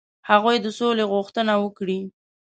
هغوی 0.29 0.57
د 0.61 0.67
سولي 0.77 1.05
غوښتنه 1.11 1.53
وکړي. 1.63 1.99